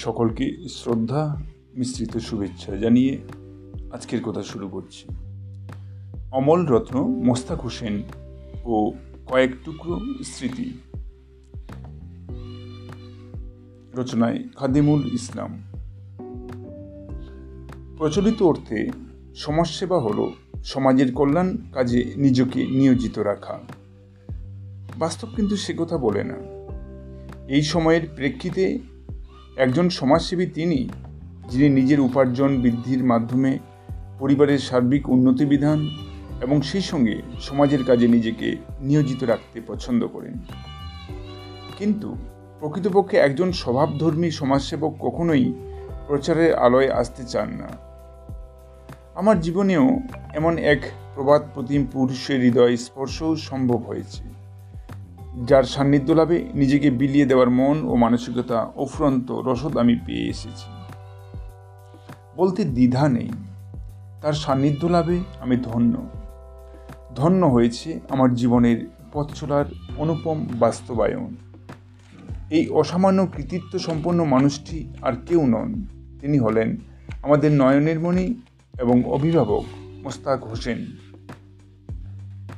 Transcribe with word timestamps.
সকলকে 0.00 0.68
শ্রদ্ধা, 0.68 1.42
মিশ্রিত 1.76 2.16
শুভেচ্ছা 2.16 2.76
জানিয়ে 2.76 3.18
আজকের 3.92 4.22
কথা 4.22 4.42
শুরু 4.42 4.68
করছি। 4.68 5.08
অমল 6.32 6.66
রত্ন, 6.66 7.00
মোস্তাক 7.00 7.60
হোসেন 7.60 8.02
ও 8.64 8.92
কয়েক 9.26 9.50
টুকরো 9.64 10.00
স্মৃতি। 10.24 10.72
রচনায় 13.94 14.44
খাদিমুল 14.56 15.14
ইসলাম। 15.14 15.62
প্রচলিত 17.98 18.42
অর্থে 18.42 18.90
সমাজসেবা 19.34 20.00
হল 20.00 20.32
সমাজের 20.64 21.12
কল্যাণ 21.12 21.56
কাজে 21.72 22.12
নিজেকে 22.16 22.66
নিয়োজিত 22.66 23.18
রাখা। 23.18 23.58
বাস্তব 24.98 25.28
কিন্তু 25.36 25.56
সে 25.56 25.74
কথা 25.78 25.98
বলে 25.98 26.24
না। 26.24 26.36
এই 27.48 27.62
সময়ের 27.62 28.08
প্রেক্ষিতে 28.16 28.78
একজন 29.60 29.88
সমাজসেবী 29.88 30.46
তিনি, 30.46 30.88
যিনি 31.48 31.68
নিজের 31.68 32.00
উপার্জন 32.00 32.60
বৃদ্ধির 32.60 33.04
মাধ্যমে 33.04 33.58
পরিবারের 34.18 34.58
সার্বিক 34.58 35.08
উন্নতি 35.08 35.44
বিধান 35.44 35.88
এবং 36.42 36.62
সেই 36.62 36.80
সঙ্গে 36.80 37.22
সমাজের 37.40 37.84
কাজে 37.84 38.08
নিজেকে 38.08 38.56
নিয়োজিত 38.80 39.24
রাখতে 39.24 39.60
পছন্দ 39.66 40.06
করেন। 40.06 40.34
কিন্তু 41.78 42.16
প্রকৃতপক্ষে 42.60 43.16
একজন 43.16 43.52
স্বভাবধর্মী 43.52 44.30
সমাজসেবক 44.30 44.94
কখনোই 45.00 45.54
প্রচারের 46.06 46.54
আলোয় 46.54 46.90
আসতে 46.90 47.24
চান 47.24 47.48
না। 47.48 47.68
আমার 49.14 49.40
জীবনেও 49.40 50.00
এমন 50.34 50.58
এক 50.58 50.90
প্রবাদ 51.14 51.42
প্রতিম 51.54 51.86
পুরুষের 51.92 52.40
হৃদয় 52.40 52.76
স্পর্শও 52.76 53.36
সম্ভব 53.36 53.76
হয়েছে। 53.76 54.39
যার 55.46 55.64
সান্নিধ্য 55.64 56.12
লাভে 56.12 56.48
নিজেকে 56.54 56.90
বিলিয়ে 56.90 57.26
দেওয়ার 57.26 57.50
মন 57.50 57.86
ও 57.86 57.96
মানসিকতা 57.96 58.72
অফুরন্ত 58.76 59.30
রসদ 59.30 59.76
আমি 59.76 59.96
পেয়ে 60.06 60.28
এসেছি। 60.28 60.70
বলতে 62.36 62.64
দ্বিধা 62.64 63.08
নেই। 63.08 63.30
তার 64.22 64.32
সান্নিধ্য 64.32 64.86
লাভে 64.86 65.20
আমি 65.40 65.56
ধন্য। 65.56 66.06
ধন্য 67.16 67.46
হয়েছে 67.46 68.00
আমার 68.08 68.34
জীবনের 68.34 68.88
পথ 69.12 69.32
চলার 69.34 69.64
অনুপম 69.96 70.46
বাস্তবায়ন। 70.58 71.36
এই 72.50 72.68
অসামান্য 72.68 73.26
কৃতিত্ব 73.36 73.78
সম্পন্ন 73.78 74.24
মানুষটি 74.24 74.88
আর 75.02 75.12
কেউ 75.26 75.46
নন। 75.46 75.84
তিনি 76.20 76.38
হলেন 76.38 76.76
আমাদের 77.22 77.52
নয়নের 77.52 78.00
মণি 78.00 78.34
এবং 78.80 79.04
অভিভাবক 79.04 79.64
মোস্তাক 80.04 80.44
হোসেন। 80.44 80.86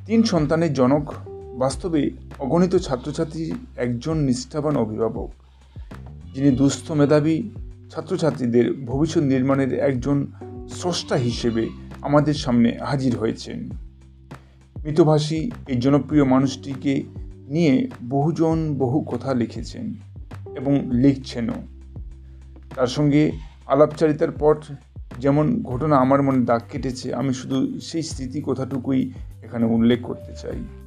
তিন 0.07 0.23
সন্তানের 0.23 0.73
জনক 0.73 1.13
বাস্তবে 1.59 2.11
অগণিত 2.39 2.77
ছাত্রছাত্রী 2.77 3.53
একজন 3.77 4.17
নিষ্ঠাবান 4.19 4.77
অভিভাবক, 4.77 5.31
যিনি 6.35 6.51
দুস্থ 6.51 6.93
মেধাবী 6.93 7.43
ছাত্রছাত্রীদের 7.91 8.85
ভবিষ্যৎ 8.87 9.23
নির্মাণের 9.23 9.75
একজন 9.75 10.27
স্রষ্টা 10.69 11.17
হিসেবে 11.17 11.69
আমাদের 12.03 12.35
সামনে 12.35 12.79
হাজির 12.85 13.17
হয়েছেন। 13.17 13.69
মৃতভাষী 14.85 15.51
এই 15.69 15.77
জনপ্রিয় 15.77 16.25
মানুষটিকে 16.25 17.03
নিয়ে 17.49 17.89
বহুজন 18.09 18.75
বহু 18.79 19.01
কথা 19.01 19.35
লিখেছেন 19.35 19.95
এবং 20.57 20.91
লিখছেনও। 20.93 21.55
তার 22.75 22.87
সঙ্গে 22.87 23.33
আলাপচারিতার 23.67 24.31
পর 24.31 24.57
যেমন 25.19 25.63
ঘটনা 25.63 25.97
আমার 25.97 26.23
মনে 26.23 26.45
দাগ 26.45 26.61
কেটেছে, 26.73 27.15
আমি 27.15 27.35
শুধু 27.35 27.79
সেই 27.81 28.03
স্মৃতি 28.03 28.43
কথাটুকুই 28.47 29.13
এখানে 29.43 29.67
উল্লেখ 29.67 30.01
করতে 30.03 30.33
চাই। 30.43 30.82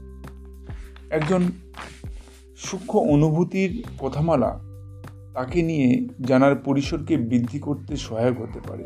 একজন 1.10 1.52
সূক্ষ্ম 2.58 3.00
অনুভূতির 3.00 3.84
কথামালা 4.00 4.60
তাকে 5.34 5.62
নিয়ে 5.62 6.08
জানার 6.22 6.56
পরিসরকে 6.56 7.18
বৃদ্ধি 7.18 7.60
করতে 7.60 7.98
সহায়ক 7.98 8.42
হতে 8.42 8.60
পারে। 8.68 8.84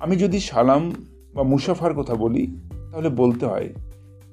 আমি 0.00 0.16
যদি 0.16 0.40
সালাম 0.40 0.92
বা 1.34 1.42
মুসাফার 1.42 1.94
কথা 1.94 2.14
বলি, 2.14 2.46
তাহলে 2.92 3.08
বলতে 3.08 3.46
হয়, 3.46 3.68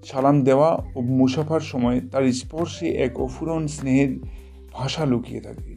সালাম 0.06 0.44
দেওয়া 0.44 0.84
ও 0.96 1.02
মুসাফার 1.02 1.60
সময় 1.60 2.02
তার 2.12 2.32
স্পর্শে 2.32 2.88
এক 2.88 3.20
অফুরন 3.20 3.68
স্নেহের 3.68 4.20
ভাষা 4.74 5.06
লুকিয়ে 5.06 5.42
থাকে, 5.42 5.76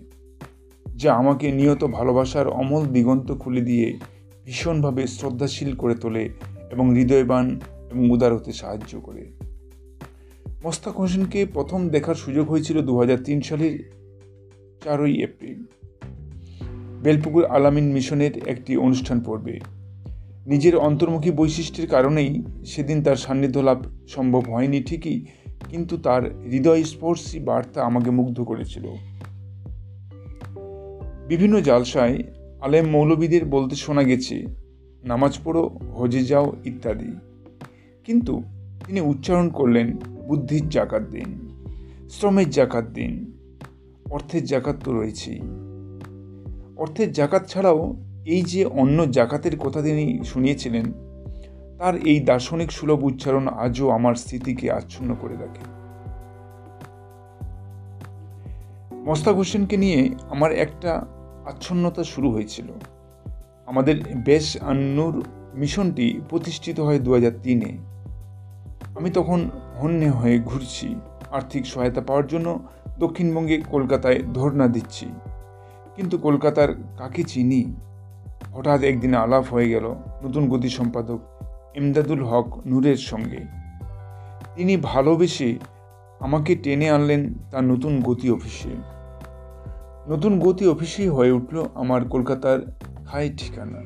যা 0.96 1.14
আমাকে 1.14 1.52
নিয়ত 1.52 1.84
ভালোবাসার 1.84 2.48
অমল 2.48 2.86
দিগন্ত 2.86 3.32
খুলে 3.32 3.60
দিয়ে 3.60 3.98
ভীষণভাবে 4.44 5.06
শ্রদ্ধাশীল 5.06 5.76
করে 5.76 5.94
তোলে 5.94 6.28
এবং 6.70 6.94
হৃদয়বান 6.94 7.60
এবং 7.90 8.10
উদার 8.10 8.34
হতে 8.34 8.52
সাহায্য 8.52 9.00
করে। 9.00 9.41
মোস্তাক 10.64 10.96
হোসেনকে 11.00 11.46
প্রথম 11.46 11.88
দেখার 11.88 12.14
সুযোগ 12.14 12.50
হয়েছিল 12.50 12.82
দু 12.82 12.98
হাজার 12.98 13.18
তিন 13.24 13.40
সালের 13.40 13.74
চারই 14.84 15.22
এপ্রিল। 15.22 15.64
বেলপুকুর 17.02 17.44
আলামিন 17.44 17.92
মিশনের 17.92 18.48
একটি 18.48 18.76
অনুষ্ঠান 18.76 19.20
পর্বে। 19.20 19.60
নিজের 20.46 20.76
অন্তর্মুখী 20.76 21.30
বৈশিষ্ট্যের 21.30 21.88
কারণেই 21.88 22.42
সেদিন 22.66 23.02
তার 23.02 23.16
সান্নিধ্য 23.16 23.58
লাভ 23.58 23.84
সম্ভব 24.08 24.42
হয়নি 24.50 24.82
ঠিকই, 24.82 25.24
কিন্তু 25.68 25.96
তার 25.96 26.22
হৃদয়স্পর্শী 26.42 27.38
বার্তা 27.38 27.82
আমাকে 27.82 28.10
মুগ্ধ 28.10 28.40
করেছিল। 28.40 28.84
বিভিন্ন 31.28 31.60
জালসায় 31.60 32.22
আলেম 32.60 32.86
মৌলবীদের 32.90 33.44
বলতে 33.44 33.76
শোনা 33.76 34.02
গেছে, 34.02 34.46
নামাজ 35.04 35.38
পড়ো, 35.44 35.68
হজে 35.68 36.22
যাও 36.22 36.56
ইত্যাদি। 36.64 37.12
কিন্তু 38.04 38.42
তিনি 38.86 39.00
উচ্চারণ 39.00 39.48
করলেন 39.48 39.98
বুদ্ধির 40.32 40.68
জাকাত 40.68 41.02
দিন, 41.02 41.30
শ্রমের 42.10 42.50
জাকাত 42.50 42.84
দিন, 42.84 43.32
অর্থের 44.10 44.44
জাকাত 44.44 44.76
তো 44.84 44.92
রয়েছেই। 44.92 45.40
অর্থের 46.76 47.12
জাকাত 47.12 47.46
ছাড়াও 47.46 47.96
এই 48.24 48.42
যে 48.42 48.64
অন্য 48.64 49.10
জাকাতের 49.10 49.58
কথা 49.58 49.82
তিনি 49.82 50.24
শুনিয়েছিলেন, 50.24 50.92
তার 51.78 51.94
এই 51.96 52.20
দার্শনিক 52.20 52.72
সুলভ 52.72 53.04
উচ্চারণ 53.04 53.48
আজও 53.48 53.90
আমার 53.90 54.14
স্মৃতিকে 54.14 54.72
আচ্ছন্ন 54.72 55.16
করে 55.20 55.34
রাখে। 55.34 55.64
মোস্তাক 59.04 59.34
হোসেনকে 59.34 59.76
নিয়ে 59.76 60.08
আমার 60.30 60.52
একটা 60.52 61.06
আচ্ছন্নতা 61.44 62.04
শুরু 62.04 62.30
হয়েছিল। 62.30 62.66
আমাদের 63.66 63.96
বেশ 64.24 64.62
আন্নুর 64.62 65.24
মিশনটি 65.54 66.20
প্রতিষ্ঠিত 66.30 66.80
হয় 66.80 66.98
দু 66.98 67.14
হাজার 67.14 67.32
তিনে। 67.42 67.78
আমি 68.94 69.10
তখন 69.10 69.50
হন্যে 69.82 70.10
হয়ে 70.10 70.38
ঘুরছি। 70.38 70.96
আর্থিক 71.30 71.66
সহায়তা 71.66 72.00
পাওয়ার 72.00 72.26
জন্য 72.26 72.68
দক্ষিণবঙ্গে 72.98 73.62
কলকাতায় 73.70 74.22
ধর্না 74.34 74.68
দিচ্ছি। 74.68 75.06
কিন্তু 75.96 76.18
কলকাতার 76.18 76.74
কাকে 76.98 77.22
চিনি? 77.22 77.74
হঠাৎ 78.52 78.82
একদিন 78.82 79.14
আলাপ 79.14 79.44
হয়ে 79.52 79.68
গেল 79.68 79.94
নতুন 80.24 80.48
গতি 80.48 80.68
সম্পাদক 80.68 81.18
ইমদাদুল 81.74 82.24
হক 82.24 82.60
নূরের 82.66 82.96
সঙ্গে। 82.96 83.40
তিনি 84.56 84.76
ভালোবেসে 84.76 85.58
আমাকে 86.20 86.54
টেনে 86.54 86.90
আনলেন 86.90 87.34
তার 87.50 87.64
নতুন 87.64 88.00
গতি 88.00 88.30
অফিসে। 88.30 88.68
নতুন 90.08 90.38
গতি 90.38 90.66
অফিসেই 90.66 91.08
হয়ে 91.08 91.30
উঠল 91.30 91.64
আমার 91.74 92.04
কলকাতার 92.04 92.58
খাই 93.06 93.30
ঠিকানা। 93.36 93.80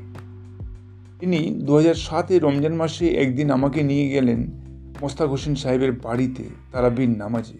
তিনি 1.19 1.39
দু 1.63 1.77
হাজার 1.77 1.95
সাতে 1.95 2.39
রমজান 2.39 2.75
মাসে 2.75 3.09
একদিন 3.09 3.51
আমাকে 3.51 3.83
নিয়ে 3.83 4.09
গেলেন 4.09 4.66
মোস্তাক 5.03 5.29
হোসেন 5.29 5.55
সাহেবের 5.55 5.93
বাড়িতে 5.93 6.45
তারাবির 6.73 7.09
নামাজে। 7.09 7.59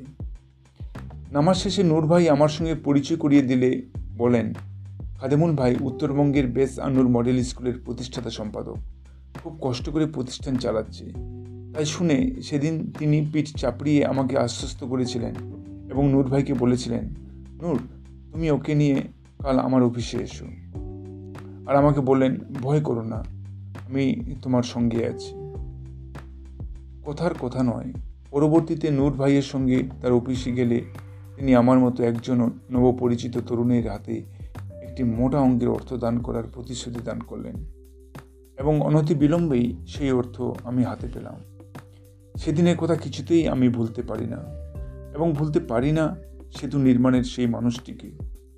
নামাজ 1.33 1.57
শেষে 1.57 1.83
নূর 1.83 2.07
ভাই 2.07 2.29
আমার 2.29 2.49
সঙ্গে 2.49 2.75
পরিচয় 2.75 3.17
করিয়ে 3.17 3.43
দিলে 3.43 3.83
বলেন, 4.19 4.55
খাদেমুল 5.21 5.53
ভাই 5.53 5.77
উত্তরবঙ্গের 5.81 6.47
বেস 6.47 6.79
আনুর 6.79 7.09
মডেল 7.09 7.43
স্কুলের 7.43 7.75
প্রতিষ্ঠাতা 7.85 8.31
সম্পাদক। 8.31 8.77
খুব 9.43 9.59
কষ্ট 9.61 9.91
করে 9.91 10.07
প্রতিষ্ঠান 10.07 10.57
চালাচ্ছে। 10.57 11.05
তাই 11.75 11.85
শুনে 11.85 12.43
সেদিন 12.43 12.93
তিনি 12.99 13.27
পিঠ 13.33 13.57
চাপড়িয়ে 13.57 14.07
আমাকে 14.07 14.39
আশ্বস্ত 14.39 14.85
করেছিলেন 14.85 15.35
এবং 15.91 16.09
নূর 16.09 16.27
ভাইকে 16.27 16.55
বলেছিলেন, 16.55 17.15
নূর, 17.63 17.79
তুমি 18.33 18.51
ওকে 18.51 18.75
নিয়ে 18.75 19.03
কাল 19.39 19.59
আমার 19.59 19.83
অফিসে 19.83 20.19
এসো। 20.19 20.47
আর 21.67 21.77
আমাকে 21.77 22.01
বললেন, 22.01 22.37
ভয় 22.63 22.81
করো 22.81 23.03
না, 23.03 23.25
আমি 23.89 24.35
তোমার 24.43 24.63
সঙ্গে 24.63 25.07
আছি। 25.07 25.46
কথার 27.07 27.35
কথা 27.35 27.63
নয়। 27.63 27.93
পরবর্তীতে 28.31 28.91
নূর 28.91 29.13
ভাইয়ের 29.13 29.43
সঙ্গে 29.43 29.83
তার 30.03 30.13
অফিসে 30.13 30.53
গেলে 30.53 30.85
তিনি 31.37 31.55
আমার 31.55 31.79
মতো 31.79 32.03
একজন 32.05 32.51
নবপরিচিত 32.71 33.39
তরুণের 33.39 33.91
হাতে 33.91 34.23
একটি 34.83 35.03
মোটা 35.03 35.39
অঙ্কের 35.39 35.69
অর্থ 35.69 35.95
দান 35.95 36.19
করার 36.19 36.45
প্রতিশ্রুতি 36.55 37.01
দান 37.05 37.21
করলেন 37.21 37.55
এবং 38.59 38.81
অনতি 38.81 39.15
বিলম্বেই 39.15 39.77
সেই 39.87 40.11
অর্থ 40.11 40.43
আমি 40.65 40.85
হাতে 40.85 41.09
পেলাম। 41.15 41.35
সেদিনের 42.37 42.77
কথা 42.77 42.95
কিছুতেই 42.95 43.49
আমি 43.49 43.69
ভুলতে 43.69 44.03
পারি 44.03 44.27
না 44.27 44.37
এবং 45.15 45.33
ভুলতে 45.33 45.61
পারি 45.61 45.93
না 45.93 46.17
সেতু 46.53 46.79
নির্মাণের 46.79 47.25
সেই 47.25 47.47
মানুষটিকে 47.47 48.11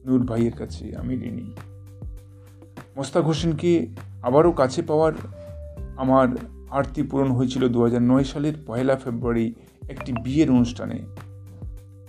নূর 0.07 0.27
ভাইয়ের 0.27 0.53
কাছে 0.53 0.97
আমি 0.97 1.15
ঋণী। 1.15 1.53
মোস্তাক 2.97 3.25
হোসেনকে 3.25 3.87
আবারও 4.23 4.53
কাছে 4.53 4.83
পাওয়ার 4.83 5.13
আমার 5.97 6.29
আরতি 6.71 7.03
পূরণ 7.03 7.33
হয়েছিল 7.33 7.69
দু 7.69 7.89
সালের 8.25 8.53
পয়লা 8.67 8.97
ফেব্রুয়ারি 8.97 9.55
একটি 9.89 10.13
বিয়ের 10.13 10.51
অনুষ্ঠানে। 10.51 10.99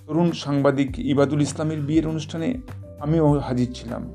তরুণ 0.08 0.32
সাংবাদিক 0.32 1.00
ইবাদুল 1.00 1.42
ইসলামের 1.42 1.82
বিয়ের 1.82 2.08
অনুষ্ঠানে 2.08 2.62
আমিও 3.00 3.40
হাজির 3.40 3.72
ছিলাম। 3.74 4.14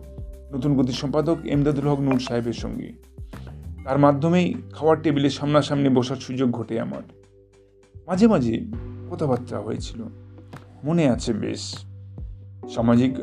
নতুন 0.52 0.76
গতি 0.76 0.92
সম্পাদক 0.92 1.38
এমদাদুল 1.44 1.88
হক 1.88 2.00
নূর 2.00 2.18
সাহেবের 2.18 2.52
সঙ্গে। 2.52 2.92
তার 3.84 3.98
মাধ্যমেই 3.98 4.54
খাওয়ার 4.72 5.02
টেবিলে 5.02 5.30
সামনাসামনি 5.30 5.88
বসার 5.88 6.16
সুযোগ 6.16 6.50
ঘটে 6.50 6.80
আমার। 6.80 7.02
মাঝে 8.06 8.26
মাঝে 8.26 8.60
কথাবার্তা 9.10 9.60
হয়েছিল। 9.60 10.04
মনে 10.84 11.10
আছে 11.10 11.32
বেশ। 11.32 11.78
সামাজিক 12.74 13.14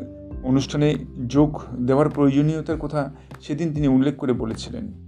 অনুষ্ঠানে 0.42 0.94
যোগ 1.28 1.62
দেওয়ার 1.86 2.10
প্রয়োজনীয়তার 2.10 2.76
কথা 2.76 3.14
সেদিন 3.40 3.74
তিনি 3.74 3.88
উল্লেখ 3.88 4.16
করে 4.16 4.32
বলেছিলেন। 4.32 5.01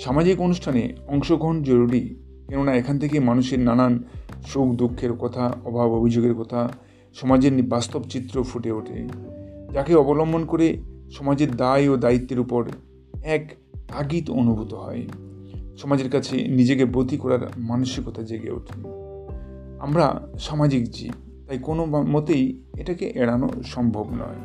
সামাজিক 0.00 0.40
অনুষ্ঠানে 0.40 0.92
অংশগ্রহণ 1.08 1.62
জরুরি, 1.62 2.16
কেননা 2.48 2.74
এখান 2.74 2.98
থেকে 2.98 3.20
মানুষের 3.20 3.58
নানান 3.58 4.04
সুখ, 4.46 4.68
দুঃখের 4.72 5.12
কথা, 5.12 5.52
অভাব, 5.64 5.92
অভিযোগের 5.92 6.34
কথা 6.34 6.72
সমাজের 7.14 7.62
বাস্তব 7.62 8.02
চিত্র 8.02 8.42
ফুটে 8.42 8.72
ওঠে, 8.72 9.08
যাকে 9.72 9.94
অবলম্বন 9.94 10.44
করে 10.44 10.82
সমাজের 11.10 11.56
দায় 11.56 11.88
ও 11.88 11.96
দায়িত্বের 11.96 12.40
উপর 12.40 12.64
এক 13.22 13.52
তাগিদ 13.88 14.30
অনুভূত 14.30 14.74
হয়। 14.74 15.02
সমাজের 15.78 16.10
কাছে 16.10 16.48
নিজেকে 16.48 16.84
বতি 16.84 17.16
করার 17.16 17.50
মানসিকতা 17.58 18.22
জেগে 18.22 18.50
ওঠে। 18.50 18.88
আমরা 19.80 20.28
সামাজিক 20.38 20.90
জীব, 20.90 21.12
তাই 21.46 21.58
কোনো 21.58 21.86
মতেই 21.86 22.62
এটাকে 22.76 23.12
এড়ানো 23.14 23.48
সম্ভব 23.64 24.06
নয়। 24.10 24.40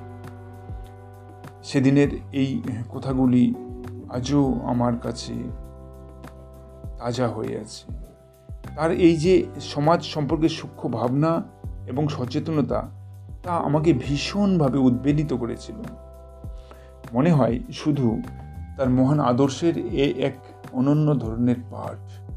সেদিনের 1.63 2.07
এই 2.31 2.61
কথাগুলি 2.89 3.53
আজও 4.09 4.59
আমার 4.63 4.97
কাছে 4.97 5.33
তাজা 6.97 7.27
হয়ে 7.27 7.59
আছে। 7.59 7.93
তার 8.75 8.91
এই 8.91 9.17
যে 9.17 9.45
সমাজ 9.59 10.03
সম্পর্কে 10.03 10.49
সূক্ষ্ম 10.49 10.89
ভাবনা 10.89 11.43
এবং 11.87 12.07
সচেতনতা, 12.07 12.89
তা 13.43 13.51
আমাকে 13.51 13.93
ভীষণভাবে 13.93 14.77
উদ্বেলিত 14.77 15.33
করেছিল। 15.33 15.75
মনে 17.13 17.31
হয় 17.31 17.59
শুধু 17.71 18.21
তার 18.77 18.89
মহান 18.89 19.19
আদর্শের 19.19 19.77
এ 19.77 20.13
এক 20.17 20.35
অনন্য 20.73 21.19
ধরনের 21.19 21.55
পাঠ। 21.71 22.29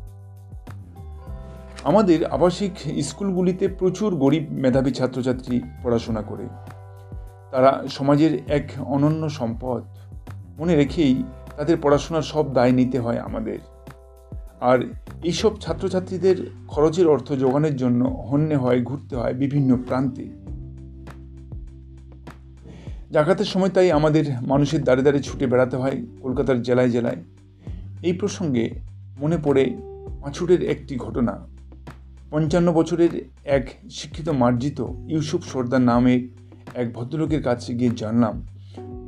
আমাদের 1.84 2.26
আবাসিক 2.26 2.72
স্কুলগুলিতে 3.02 3.68
প্রচুর 3.68 4.16
গরিব 4.16 4.46
মেধাবী 4.50 4.90
ছাত্রছাত্রী 4.90 5.60
পড়াশোনা 5.82 6.22
করে। 6.22 6.48
তারা 7.50 7.84
সমাজের 7.88 8.50
এক 8.50 8.70
অনন্য 8.86 9.30
সম্পদ 9.30 9.84
মনে 10.58 10.76
রেখেই 10.76 11.22
তাদের 11.58 11.76
পড়াশোনার 11.82 12.22
সব 12.22 12.54
দায় 12.54 12.72
নিতে 12.72 12.98
হয় 12.98 13.18
আমাদের। 13.18 13.58
আর 14.60 14.78
এইসব 15.22 15.60
ছাত্রছাত্রীদের 15.60 16.50
খরচের 16.68 17.08
অর্থ 17.08 17.32
যোগানের 17.32 17.76
জন্য 17.76 18.04
হন্যে 18.04 18.56
হয়, 18.56 18.82
ঘুরতে 18.82 19.16
হয় 19.16 19.34
বিভিন্ন 19.34 19.76
প্রান্তে। 19.76 20.24
জাকাতের 23.10 23.44
সময় 23.44 23.68
তাই 23.68 23.92
আমাদের 23.92 24.24
মানুষের 24.42 24.84
দাঁড়ে 24.84 25.02
দাঁড়িয়ে 25.02 25.22
ছুটে 25.22 25.46
বেড়াতে 25.46 25.76
হয় 25.76 26.06
কলকাতার 26.22 26.62
জেলায় 26.62 26.90
জেলায়। 26.90 27.16
এই 28.02 28.12
প্রসঙ্গে 28.12 28.70
মনে 29.20 29.38
পড়ে 29.44 29.76
পাঁচুরের 30.22 30.62
একটি 30.62 30.96
ঘটনা। 30.96 31.46
পঞ্চান্ন 32.30 32.72
বছরের 32.72 33.24
এক 33.44 33.70
শিক্ষিত 33.90 34.28
মার্জিত 34.28 34.80
ইউসুফ 35.08 35.52
সর্দার 35.52 35.80
নামে 35.80 36.28
এক 36.74 36.92
ভদ্রলোকের 36.92 37.42
কাছে 37.42 37.74
গিয়ে 37.74 37.90
জানলাম, 37.96 38.46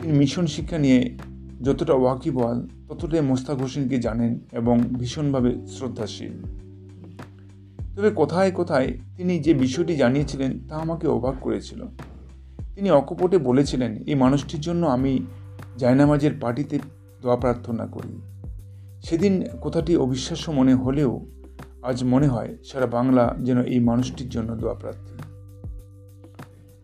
তিনি 0.03 0.19
মিশন 0.19 0.47
শিক্ষা 0.47 0.79
নিয়ে 0.79 1.19
যতটা 1.63 1.95
ওয়াকিবল 1.95 2.69
ততটাই 2.89 3.21
মোস্তাক 3.21 3.59
হোসেনকে 3.59 3.99
জানেন 3.99 4.41
এবং 4.53 4.79
ভীষণভাবে 4.79 5.67
শ্রদ্ধাশীল। 5.67 6.33
তবে 7.97 8.11
কোথায় 8.11 8.51
কোথায় 8.51 8.99
তিনি 9.17 9.39
যে 9.39 9.55
বিষয়টি 9.55 9.97
জানিয়েছিলেন 9.97 10.59
তা 10.69 10.77
আমাকে 10.77 11.07
অবাক 11.07 11.35
করেছিল। 11.41 11.85
তিনি 12.75 12.91
অকপটে 12.91 13.39
বলেছিলেন, 13.39 13.97
এই 13.97 14.15
মানুষটির 14.15 14.61
জন্য 14.61 14.87
আমি 14.87 15.19
জায়নামাজের 15.79 16.31
পার্টিতে 16.41 16.79
দোয়া 17.23 17.37
প্রার্থনা 17.37 17.87
করি। 17.87 18.21
সেদিন 19.03 19.45
কথাটি 19.63 19.97
অবিশ্বাস্য 19.97 20.51
মনে 20.51 20.75
হলেও 20.75 21.27
আজ 21.83 22.05
মনে 22.05 22.29
হয় 22.29 22.57
সারা 22.65 22.87
বাংলা 22.87 23.35
যেন 23.43 23.63
এই 23.63 23.81
মানুষটির 23.81 24.29
জন্য 24.29 24.57
দোয়া 24.57 24.75
প্রার্থী 24.75 25.10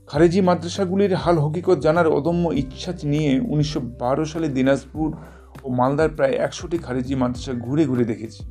খারেজি 0.07 0.41
মাদ্রাসাগুলির 0.41 1.15
হাল 1.15 1.39
হকিকত 1.39 1.79
জানার 1.79 2.09
অদম্য 2.09 2.51
ইচ্ছা 2.51 2.93
নিয়ে 3.05 3.41
উনিশশো 3.41 3.81
বারো 3.81 4.25
সালে 4.25 4.49
দিনাজপুর 4.49 5.17
ও 5.65 5.71
মালদার 5.71 6.09
প্রায় 6.09 6.33
একশোটি 6.33 6.79
খারেজি 6.79 7.15
মাদ্রাসা 7.15 7.53
ঘুরে 7.53 7.87
ঘুরে 7.87 8.05
দেখেছি 8.05 8.43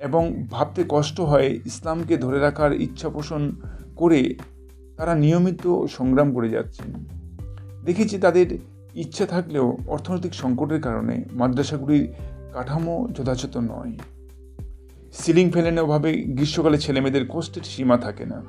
এবং 0.00 0.46
ভাবতে 0.50 0.84
কষ্ট 0.88 1.20
হয় 1.20 1.58
ইসলামকে 1.66 2.16
ধরে 2.16 2.40
রাখার 2.40 2.72
ইচ্ছা 2.80 3.08
পোষণ 3.08 3.52
করে 3.96 4.34
তারা 4.96 5.14
নিয়মিত 5.14 5.84
সংগ্রাম 5.86 6.34
করে 6.34 6.48
যাচ্ছেন। 6.48 7.06
দেখেছি 7.84 8.18
তাদের 8.18 8.58
ইচ্ছা 8.94 9.26
থাকলেও 9.26 9.78
অর্থনৈতিক 9.86 10.34
সংকটের 10.34 10.80
কারণে 10.80 11.24
মাদ্রাসাগুলির 11.32 12.08
কাঠামো 12.52 13.08
যথাযথ 13.12 13.56
নয়। 13.56 13.92
সিলিং 15.12 15.50
ফ্যানের 15.50 15.80
অভাবে 15.80 16.12
গ্রীষ্মকালে 16.12 16.78
ছেলেমেয়েদের 16.78 17.24
কষ্টের 17.28 17.62
সীমা 17.62 17.96
থাকে 17.96 18.24
না। 18.24 18.42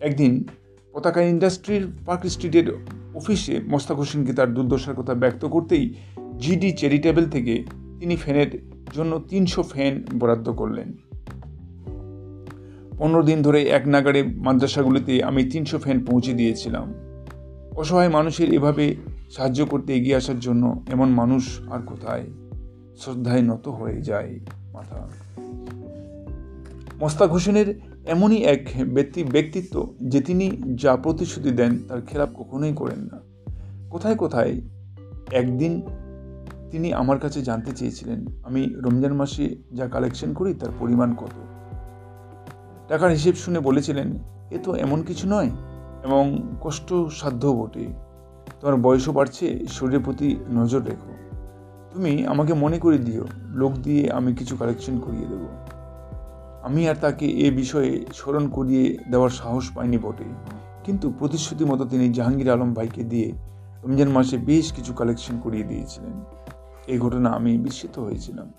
একদিন 0.00 0.44
পতাকা 0.98 1.22
ইন্ডাস্ট্রির 1.22 1.86
পার্ক 2.06 2.26
স্ট্রিটের 2.26 2.76
অফিসে 3.14 3.60
মোস্তাক 3.66 3.96
হোসেনকে 3.96 4.32
তার 4.32 4.54
দুর্দশার 4.54 4.94
কথা 4.94 5.14
ব্যক্ত 5.14 5.44
করতেই 5.44 5.94
জিডি 6.38 6.72
চ্যারিটেবল 6.72 7.30
থেকে 7.30 7.64
তিনি 8.00 8.16
ফ্যানের 8.16 8.62
জন্য 8.94 9.24
তিনশো 9.28 9.62
ফ্যান 9.62 10.04
বরাদ্দ 10.18 10.52
করলেন। 10.52 10.92
পনেরো 12.98 13.22
দিন 13.22 13.42
ধরে 13.42 13.62
এক 13.62 13.88
নাগারে 13.88 14.22
মাদ্রাসাগুলিতে 14.22 15.22
আমি 15.22 15.44
তিনশো 15.44 15.78
ফ্যান 15.78 16.04
পৌঁছে 16.04 16.32
দিয়েছিলাম। 16.32 16.94
অসহায় 17.76 18.08
মানুষের 18.08 18.54
এভাবে 18.54 18.96
সাহায্য 19.30 19.66
করতে 19.66 19.96
এগিয়ে 19.96 20.16
আসার 20.16 20.40
জন্য 20.40 20.84
এমন 20.92 21.08
মানুষ 21.08 21.60
আর 21.70 21.80
কোথায়? 21.80 22.24
শ্রদ্ধায় 22.98 23.42
নত 23.42 23.68
হয়ে 23.68 24.02
যায় 24.02 24.38
মাথা। 24.72 25.08
মোস্তাক 27.00 27.30
হোসেনের 27.30 27.80
এমনই 28.08 28.36
এক 28.36 28.70
ব্যক্তি, 28.94 29.24
ব্যক্তিত্ব 29.24 29.94
যে 30.02 30.20
তিনি 30.20 30.50
যা 30.74 30.96
প্রতিশ্রুতি 30.96 31.50
দেন 31.50 31.78
তার 31.88 32.00
খেলাপ 32.00 32.28
কখনোই 32.34 32.72
করেন 32.72 32.98
না। 32.98 33.18
কোথায় 33.90 34.14
কোথায় 34.14 34.60
একদিন 35.32 35.82
তিনি 36.70 36.92
আমার 36.92 37.18
কাছে 37.18 37.42
জানতে 37.42 37.70
চেয়েছিলেন, 37.70 38.26
আমি 38.44 38.74
রমজান 38.76 39.12
মাসে 39.12 39.56
যা 39.72 39.86
কালেকশন 39.86 40.32
করি 40.32 40.54
তার 40.54 40.68
পরিমাণ 40.78 41.14
কত? 41.14 41.34
টাকার 42.88 43.10
হিসেব 43.10 43.34
শুনে 43.34 43.60
বলেছিলেন, 43.60 44.18
এ 44.50 44.58
তো 44.62 44.74
এমন 44.74 45.02
কিছু 45.02 45.28
নয় 45.28 45.50
এবং 46.04 46.42
কষ্টসাধ্য 46.60 47.46
বটে। 47.48 47.86
তোমার 48.60 48.76
বয়সও 48.76 49.12
বাড়ছে, 49.12 49.66
শরীরের 49.68 50.00
প্রতি 50.04 50.36
নজর 50.50 50.82
রেখো। 50.82 51.12
তুমি 51.94 52.26
আমাকে 52.26 52.54
মনে 52.54 52.78
করে 52.78 52.98
দিও, 52.98 53.24
লোক 53.48 53.72
দিয়ে 53.72 54.12
আমি 54.12 54.34
কিছু 54.34 54.56
কালেকশন 54.56 54.98
করিয়ে 54.98 55.26
দেব। 55.26 55.44
আমি 56.62 56.88
আর 56.88 56.94
তাকে 56.94 57.26
এ 57.26 57.50
বিষয়ে 57.50 58.06
স্মরণ 58.14 58.48
করিয়ে 58.48 58.98
দেওয়ার 59.10 59.30
সাহস 59.30 59.70
পাইনি 59.74 59.98
বটে 59.98 60.24
কিন্তু 60.84 61.12
প্রতিশ্রুতি 61.18 61.64
মতো 61.64 61.84
তিনি 61.84 62.12
জাহাঙ্গীর 62.12 62.50
আলম 62.50 62.74
ভাইকে 62.74 63.04
দিয়ে 63.04 63.32
রমজান 63.84 64.08
মাসে 64.08 64.38
বেশ 64.38 64.72
কিছু 64.72 64.92
কালেকশন 64.94 65.40
করিয়ে 65.40 65.64
দিয়েছিলেন। 65.64 66.24
এই 66.86 66.98
ঘটনা 66.98 67.30
আমি 67.30 67.58
বিস্মিত 67.58 67.98
হয়েছিলাম। 67.98 68.52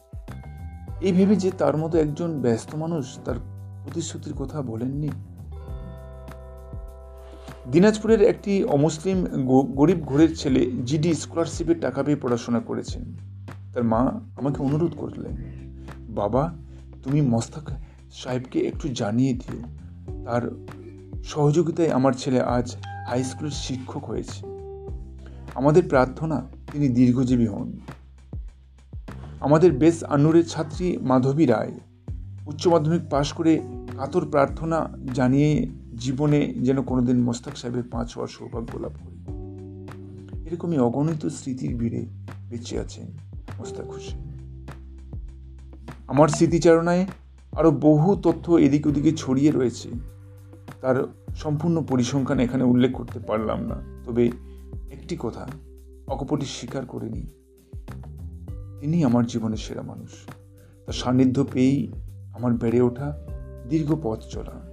এই 1.01 1.11
ভেবে 1.13 1.35
যে 1.35 1.51
তার 1.51 1.77
মতো 1.77 1.97
একজন 1.97 2.41
ব্যস্ত 2.41 2.75
মানুষ 2.75 3.19
তার 3.25 3.35
প্রতিশ্রুতির 3.83 4.33
কথা 4.33 4.61
বলেননি? 4.61 5.09
দিনাজপুরের 7.71 8.21
একটি 8.21 8.63
অমুসলিম 8.63 9.25
গরিব 9.75 9.99
ঘোরের 9.99 10.37
ছেলে 10.37 10.71
জিডি 10.85 11.13
স্কলারশিপের 11.13 11.79
টাকা 11.81 12.03
পেয়ে 12.03 12.17
পড়াশোনা 12.17 12.59
করেছেন। 12.59 13.17
তার 13.73 13.83
মা 13.83 13.99
আমাকে 14.37 14.63
অনুরোধ 14.63 14.91
করলেন, 14.97 15.35
বাবা, 15.99 16.53
তুমি 17.03 17.21
মস্তাক 17.21 17.69
সাহেবকে 18.11 18.59
একটু 18.59 18.89
জানিয়ে 18.89 19.33
দিও। 19.33 19.61
তার 20.25 20.51
সহযোগিতায় 21.23 21.89
আমার 21.89 22.13
ছেলে 22.13 22.41
আজ 22.41 22.75
হাই 23.07 23.23
স্কুলের 23.23 23.51
শিক্ষক 23.51 24.05
হয়েছে। 24.05 24.45
আমাদের 25.55 25.83
প্রার্থনা, 25.89 26.47
তিনি 26.71 26.89
দীর্ঘজীবী 26.89 27.47
হন। 27.47 27.79
আমাদের 29.39 29.71
বেস 29.71 30.03
আন্নুরের 30.03 30.47
ছাত্রী 30.47 30.97
মাধবী 30.97 31.45
রায়, 31.45 31.71
উচ্চ 32.47 32.67
মাধ্যমিক 32.67 33.01
পাশ 33.09 33.33
করে 33.33 33.59
কাতর 33.97 34.25
প্রার্থনা 34.25 34.89
জানিয়ে 35.13 35.67
জীবনে 35.97 36.53
যেন 36.53 36.81
কোনোদিন 36.81 37.23
মোস্তাক 37.23 37.57
সাহেবের 37.57 37.83
পাঁচ 37.91 38.15
হওয়ার 38.15 38.27
সৌভাগ্য 38.27 38.77
লাভ 38.77 38.91
করি। 38.91 39.19
এরকমই 40.45 40.77
অগণিত 40.77 41.25
স্মৃতির 41.25 41.75
ভিড়ে 41.75 42.05
বেঁচে 42.49 42.79
আছেন 42.79 43.05
মোস্তাক 43.59 43.87
হোসেন। 43.87 44.19
আমার 46.07 46.27
স্মৃতিচারণায় 46.27 47.05
আরও 47.51 47.71
বহু 47.71 48.15
তথ্য 48.15 48.51
এদিক 48.51 48.87
ওদিকে 48.87 49.11
ছড়িয়ে 49.11 49.51
রয়েছে। 49.51 49.89
তার 50.81 51.07
সম্পূর্ণ 51.35 51.83
পরিসংখ্যান 51.83 52.39
এখানে 52.39 52.63
উল্লেখ 52.63 52.91
করতে 52.93 53.19
পারলাম 53.19 53.61
না। 53.61 54.03
তবে 54.05 54.25
একটি 54.91 55.17
কথা 55.19 55.47
অকপটি 56.07 56.45
স্বীকার 56.45 56.85
করে 56.85 57.09
নিই। 57.09 57.27
তিনি 58.79 59.03
আমার 59.03 59.25
জীবনের 59.25 59.57
সেরা 59.57 59.81
মানুষ। 59.81 60.09
তার 60.85 60.93
সান্নিধ্য 60.93 61.45
পেয়েই 61.51 61.91
আমার 62.33 62.53
বেড়ে 62.53 62.81
ওঠা 62.81 63.17
দীর্ঘ 63.69 63.95
পথ 64.03 64.19
চলা। 64.19 64.69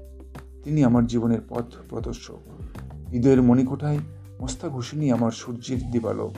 তিনি 0.65 0.85
আমার 0.85 1.07
জীবনের 1.07 1.41
পথ 1.49 1.65
প্রদর্শক। 1.89 2.39
হৃদয়ের 3.11 3.43
মণিকোঠায় 3.43 3.99
মোস্তাক 4.41 4.73
হোসেনই 4.73 5.11
আমার 5.11 5.31
সূর্যের 5.31 5.91
দিবালোক 5.91 6.33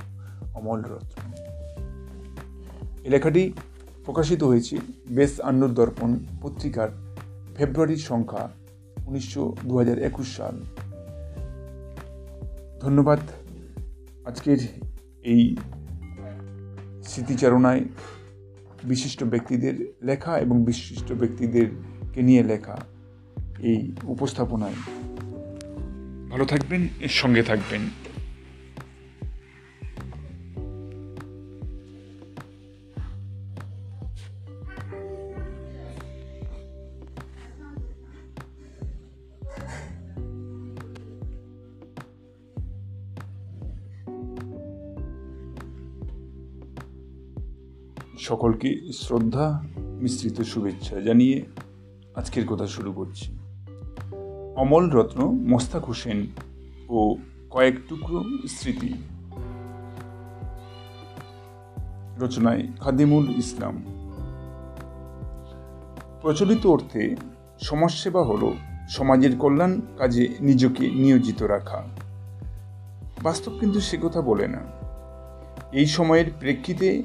অমল 0.56 0.80
রত্ন। 0.80 1.32
এ 3.04 3.10
লেখাটি 3.10 3.52
প্রকাশিত 4.08 4.42
হয়েছে 4.42 4.78
বেস 5.08 5.40
আন্নুর 5.40 5.74
দর্পণ 5.74 6.18
পত্রিকার 6.42 6.88
ফেব্রুয়ারির 7.56 7.96
সংখ্যা 7.96 8.50
উনিশশো 9.06 9.54
দু 9.64 9.80
সাল। 10.24 10.64
ধন্যবাদ 12.80 13.18
আজকের 14.24 14.58
এই 15.22 15.56
স্মৃতিচারণায় 17.04 17.84
বিশিষ্ট 18.84 19.24
ব্যক্তিদের 19.24 19.92
লেখা 20.02 20.38
এবং 20.38 20.64
বিশিষ্ট 20.64 21.12
ব্যক্তিদেরকে 21.12 22.22
নিয়ে 22.22 22.42
লেখা 22.42 22.78
এই 23.58 23.92
উপস্থাপনায়। 24.04 24.74
ভালো 26.30 26.44
থাকবেন, 26.44 26.88
এর 27.00 27.08
সঙ্গে 27.08 27.42
থাকবেন। 27.42 28.07
সকলকে 48.18 48.92
শ্রদ্ধা 48.92 49.62
মিশ্রিত 49.78 50.40
শুভেচ্ছা 50.40 51.00
জানিয়ে 51.00 51.46
আজকের 52.14 52.46
কথা 52.46 52.66
শুরু 52.66 52.92
করছি। 52.92 53.38
অমল 54.56 54.90
রত্ন, 54.90 55.30
মোস্তাক 55.30 55.84
হোসেন 55.84 56.26
ও 56.88 57.16
কয়েক 57.50 57.74
টুকরো 57.88 58.24
স্মৃতি। 58.48 58.94
রচনায় 62.18 62.68
খাদিমুল 62.80 63.30
ইসলাম। 63.36 63.82
প্রচলিত 66.22 66.66
অর্থে 66.66 67.16
সমাজসেবা 67.60 68.24
হল 68.24 68.52
সমাজের 68.88 69.36
কল্যাণ 69.36 69.80
কাজে 69.98 70.28
নিজেকে 70.40 70.90
নিয়োজিত 70.90 71.42
রাখা। 71.42 71.86
বাস্তব 73.22 73.52
কিন্তু 73.60 73.80
সে 73.80 73.98
কথা 74.02 74.22
বলে 74.22 74.48
না। 74.48 74.60
এই 75.72 75.86
সময়ের 75.86 76.24
প্রেক্ষিতে 76.40 77.02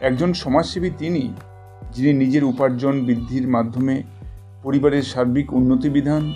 একজন 0.00 0.32
সমাজসেবী 0.32 0.90
তিনি, 0.98 1.34
যিনি 1.92 2.12
নিজের 2.12 2.44
উপার্জন 2.44 3.04
বৃদ্ধির 3.04 3.48
মাধ্যমে 3.48 4.02
পরিবারের 4.62 5.02
সার্বিক 5.02 5.52
উন্নতি 5.52 5.90
বিধান 5.90 6.34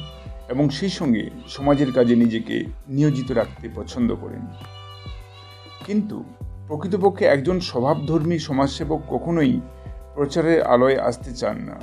এবং 0.49 0.71
সেই 0.71 0.89
সঙ্গে 0.89 1.31
সমাজের 1.49 1.93
কাজে 1.93 2.17
নিজেকে 2.17 2.65
নিয়োজিত 2.89 3.31
রাখতে 3.33 3.69
পছন্দ 3.75 4.15
করেন। 4.15 4.41
কিন্তু 5.87 6.25
প্রকৃতপক্ষে 6.69 7.25
একজন 7.25 7.61
স্বভাবধর্মী 7.61 8.39
সমাজসেবক 8.39 9.01
কখনোই 9.09 9.61
প্রচারের 10.15 10.63
আলোয় 10.63 10.99
আসতে 10.99 11.33
চান 11.33 11.57
না। 11.57 11.81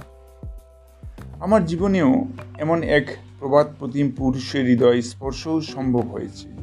আমার 1.39 1.65
জীবনেও 1.65 2.25
এমন 2.57 2.83
এক 2.83 3.17
প্রবাদ 3.39 3.67
প্রতিম 3.79 4.11
পুরুষের 4.11 4.65
হৃদয় 4.65 5.01
স্পর্শও 5.01 5.61
সম্ভব 5.61 6.07
হয়েছে। 6.07 6.58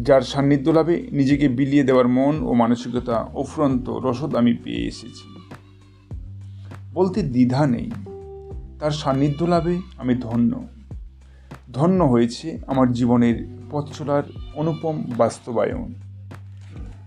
যার 0.00 0.22
সান্নিধ্য 0.22 0.70
লাভে 0.70 1.08
নিজেকে 1.12 1.48
বিলিয়ে 1.48 1.82
দেওয়ার 1.82 2.08
মন 2.08 2.42
ও 2.42 2.52
মানসিকতা 2.52 3.16
অফুরন্ত 3.16 3.88
রসদ 3.88 4.34
আমি 4.34 4.54
পেয়ে 4.54 4.86
এসেছি। 4.86 5.46
বলতে 6.94 7.22
দ্বিধা 7.22 7.66
নেই। 7.66 7.90
তার 8.80 8.90
সান্নিধ্য 8.90 9.44
লাভে 9.44 9.80
আমি 9.98 10.14
ধন্য। 10.14 10.66
ধন্য 11.72 12.04
হয়েছে 12.04 12.58
আমার 12.66 12.92
জীবনের 12.92 13.48
পথ 13.70 13.88
চলার 13.92 14.22
অনুপম 14.54 15.02
বাস্তবায়ন। 15.16 15.94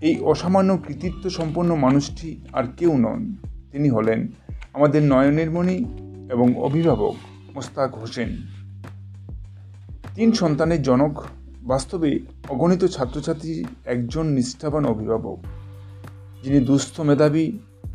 এই 0.01 0.19
অসামান্য 0.19 0.77
কৃতিত্ব 0.77 1.29
সম্পন্ন 1.29 1.75
মানুষটি 1.75 2.41
আর 2.53 2.63
কেউ 2.77 2.97
নন। 2.97 3.35
তিনি 3.71 3.89
হলেন 3.89 4.27
আমাদের 4.73 5.03
নয়নের 5.03 5.51
মণি 5.51 5.85
এবং 6.31 6.55
অভিভাবক 6.55 7.15
মোস্তাক 7.55 7.97
হোসেন। 7.97 8.37
তিন 10.15 10.31
সন্তানের 10.31 10.81
জনক 10.81 11.23
বাস্তবে 11.65 12.19
অগণিত 12.49 12.85
ছাত্রছাত্রী 12.85 13.63
একজন 13.85 14.25
নিষ্ঠাবান 14.27 14.85
অভিভাবক, 14.85 15.39
যিনি 16.43 16.59
দুস্থ 16.59 16.99
মেধাবী 16.99 17.45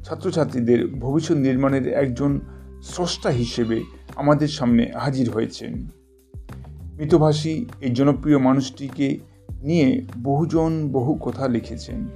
ছাত্রছাত্রীদের 0.04 0.88
ভবিষ্যৎ 0.88 1.36
নির্মাণের 1.36 1.88
একজন 1.88 2.40
স্রষ্টা 2.82 3.30
হিসেবে 3.30 3.80
আমাদের 4.16 4.48
সামনে 4.48 4.92
হাজির 4.98 5.30
হয়েছেন। 5.30 5.72
মৃতভাষী 6.96 7.66
এই 7.80 7.90
জনপ্রিয় 7.90 8.38
মানুষটিকে 8.38 9.18
নিয়ে 9.62 10.06
বহুজন 10.22 10.88
বহু 10.92 11.18
কথা 11.20 11.48
লিখেছেন 11.48 12.08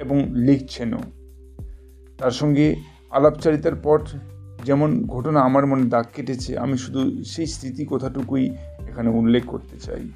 এবং 0.00 0.16
লিখছেনও। 0.34 1.02
তার 2.18 2.30
সঙ্গে 2.30 2.76
আলাপচারিতার 3.10 3.74
পর 3.74 3.98
যেমন 4.64 5.06
ঘটনা 5.06 5.40
আমার 5.40 5.66
মনে 5.66 5.84
দাগ 5.84 6.04
কেটেছে, 6.14 6.58
আমি 6.58 6.78
শুধু 6.78 7.22
সেই 7.24 7.46
স্মৃতি 7.46 7.86
কথাটুকুই 7.90 8.44
এখানে 8.88 9.10
উল্লেখ 9.10 9.44
করতে 9.46 9.76
চাই। 9.78 10.08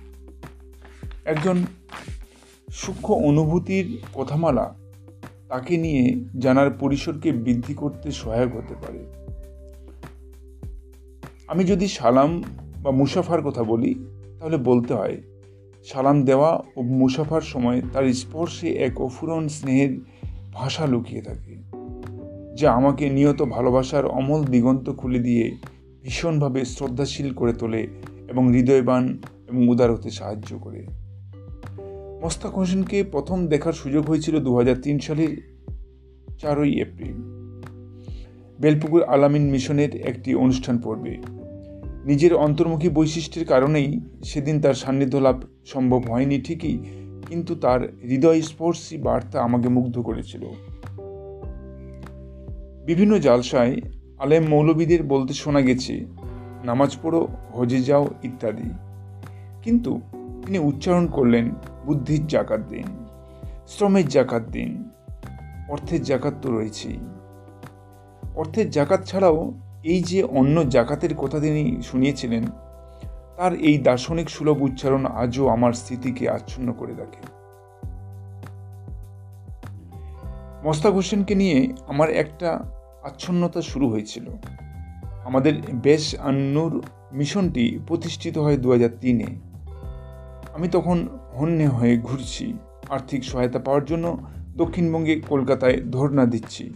একজন 1.25 1.65
সূক্ষ্ম 2.71 3.15
অনুভূতির 3.15 3.99
কথামালা 4.15 4.75
তাকে 5.49 5.77
নিয়ে 5.77 6.25
জানার 6.39 6.71
পরিসরকে 6.71 7.33
বৃদ্ধি 7.33 7.75
করতে 7.75 8.11
সহায়ক 8.11 8.57
হতে 8.57 8.75
পারে। 8.75 8.99
আমি 11.49 11.65
যদি 11.65 11.89
সালাম 11.89 12.43
বা 12.83 12.91
মুসাফার 12.91 13.43
কথা 13.43 13.63
বলি, 13.63 13.95
তাহলে 14.39 14.57
বলতে 14.57 14.95
হয়, 14.95 15.23
সালাম 15.85 16.23
দেওয়া 16.23 16.63
ও 16.77 16.83
মুসাফার 16.83 17.41
সময় 17.41 17.83
তার 17.93 18.13
স্পর্শে 18.13 18.69
এক 18.71 19.01
অফুরন 19.01 19.49
স্নেহের 19.49 19.99
ভাষা 20.53 20.87
লুকিয়ে 20.87 21.23
থাকে, 21.23 21.55
যা 22.55 22.73
আমাকে 22.73 23.11
নিয়ত 23.11 23.43
ভালোবাসার 23.43 24.07
অমল 24.07 24.45
দিগন্ত 24.45 24.91
খুলে 24.91 25.19
দিয়ে 25.19 25.57
ভীষণভাবে 26.03 26.65
শ্রদ্ধাশীল 26.65 27.35
করে 27.35 27.53
তোলে 27.53 27.87
এবং 28.29 28.53
হৃদয়বান 28.53 29.19
এবং 29.49 29.69
উদার 29.69 29.93
হতে 29.93 30.11
সাহায্য 30.11 30.59
করে। 30.59 31.04
মোস্তাক 32.25 32.55
হোসেনকে 32.55 33.05
প্রথম 33.05 33.47
দেখার 33.47 33.73
সুযোগ 33.73 34.07
হয়েছিল 34.07 34.41
দু 34.41 34.61
সালের 35.01 35.33
চারই 36.39 36.81
এপ্রিল। 36.81 37.13
বেলপুকুর 38.61 39.05
আলামিন 39.05 39.51
মিশনের 39.51 39.97
একটি 39.97 40.35
অনুষ্ঠান 40.35 40.79
পর্বে। 40.79 41.19
নিজের 42.05 42.35
অন্তর্মুখী 42.35 42.89
বৈশিষ্ট্যের 42.89 43.47
কারণেই 43.47 44.01
সেদিন 44.25 44.61
তার 44.61 44.75
সান্নিধ্য 44.75 45.17
লাভ 45.17 45.43
সম্ভব 45.65 46.03
হয়নি 46.11 46.41
ঠিকই, 46.41 46.79
কিন্তু 47.29 47.55
তার 47.55 47.81
হৃদয়স্পর্শী 47.83 48.97
বার্তা 48.97 49.43
আমাকে 49.43 49.69
মুগ্ধ 49.69 49.99
করেছিল। 49.99 50.43
বিভিন্ন 52.85 53.19
জালসায় 53.19 53.77
আলেম 54.19 54.45
মৌলবীদের 54.49 55.03
বলতে 55.03 55.35
শোনা 55.35 55.61
গেছে, 55.61 56.05
নামাজ 56.65 56.97
পড়ো, 57.03 57.29
হজে 57.53 57.81
যাও 57.81 58.09
ইত্যাদি। 58.23 58.71
কিন্তু 59.63 60.01
তিনি 60.47 60.59
উচ্চারণ 60.59 61.07
করলেন 61.07 61.51
বুদ্ধির 61.87 62.27
জাকাত 62.27 62.61
দিন, 62.69 62.87
শ্রমের 63.69 64.09
জাকাত 64.09 64.43
দিন, 64.43 64.91
অর্থের 65.69 66.03
জাকাত 66.03 66.35
তো 66.43 66.49
রয়েছেই। 66.51 66.99
অর্থের 68.35 68.71
জাকাত 68.71 69.05
ছাড়াও 69.05 69.53
এই 69.85 70.03
যে 70.03 70.23
অন্য 70.23 70.69
জাকাতের 70.69 71.15
কথা 71.15 71.41
তিনি 71.41 71.83
শুনিয়েছিলেন, 71.83 72.45
তার 73.37 73.53
এই 73.55 73.79
দার্শনিক 73.79 74.31
সুলভ 74.31 74.63
উচ্চারণ 74.63 75.07
আজও 75.07 75.49
আমার 75.49 75.73
স্মৃতিকে 75.73 76.31
আচ্ছন্ন 76.31 76.73
করে 76.73 76.95
রাখে 76.95 77.23
মস্তাক 80.65 80.93
হোসেনকে 80.93 81.35
নিয়ে 81.35 81.73
আমার 81.87 82.11
একটা 82.11 82.59
আচ্ছন্নতা 83.03 83.61
শুরু 83.63 83.91
হয়েছিল। 83.91 84.27
আমাদের 85.25 85.55
বেশ 85.73 86.05
আন্নুর 86.19 86.83
মিশনটি 87.13 87.79
প্রতিষ্ঠিত 87.87 88.39
হয় 88.39 88.57
দু 88.57 88.73
হাজার 88.73 88.89
তিনে। 89.01 89.27
আমি 90.55 90.69
তখন 90.69 91.09
হন্যে 91.35 91.67
হয়ে 91.67 91.97
ঘুরছি। 91.97 92.53
আর্থিক 92.91 93.25
সহায়তা 93.25 93.59
পাওয়ার 93.59 93.85
জন্য 93.85 94.19
দক্ষিণবঙ্গে 94.57 95.21
কলকাতায় 95.29 95.81
ধর্না 95.81 96.27
দিচ্ছি। 96.27 96.71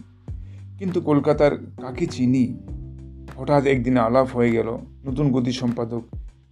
কিন্তু 0.77 1.01
কলকাতার 1.01 1.57
কাকে 1.57 2.05
চিনি? 2.05 2.57
হঠাৎ 3.37 3.65
একদিন 3.65 3.97
আলাপ 3.97 4.27
হয়ে 4.27 4.51
গেল 4.51 4.77
নতুন 5.05 5.31
গতি 5.31 5.51
সম্পাদক 5.51 6.03